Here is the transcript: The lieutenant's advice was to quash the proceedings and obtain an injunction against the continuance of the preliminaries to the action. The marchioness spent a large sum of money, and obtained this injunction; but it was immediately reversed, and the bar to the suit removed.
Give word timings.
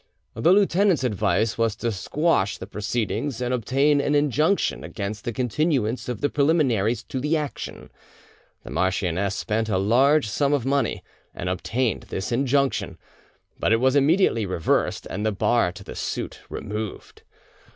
The 0.33 0.51
lieutenant's 0.51 1.03
advice 1.03 1.59
was 1.59 1.75
to 1.75 1.95
quash 2.09 2.57
the 2.57 2.65
proceedings 2.65 3.39
and 3.39 3.53
obtain 3.53 4.01
an 4.01 4.15
injunction 4.15 4.83
against 4.83 5.25
the 5.25 5.31
continuance 5.31 6.09
of 6.09 6.21
the 6.21 6.29
preliminaries 6.31 7.03
to 7.03 7.19
the 7.19 7.37
action. 7.37 7.91
The 8.63 8.71
marchioness 8.71 9.35
spent 9.35 9.69
a 9.69 9.77
large 9.77 10.27
sum 10.27 10.53
of 10.53 10.65
money, 10.65 11.03
and 11.35 11.49
obtained 11.49 12.07
this 12.09 12.31
injunction; 12.31 12.97
but 13.59 13.71
it 13.71 13.79
was 13.79 13.95
immediately 13.95 14.47
reversed, 14.47 15.05
and 15.07 15.23
the 15.23 15.31
bar 15.31 15.71
to 15.71 15.83
the 15.83 15.93
suit 15.95 16.39
removed. 16.49 17.21